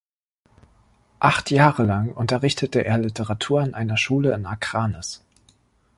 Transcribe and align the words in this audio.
Acht 1.19 1.51
Jahre 1.51 1.83
lang 1.83 2.11
unterrichtete 2.11 2.83
er 2.83 2.97
Literatur 2.97 3.61
an 3.61 3.75
einer 3.75 3.97
Schule 3.97 4.33
in 4.33 4.47
Akranes. 4.47 5.23